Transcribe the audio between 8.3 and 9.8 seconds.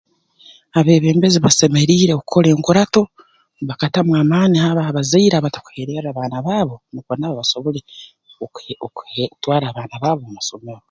okuhe okuhe twara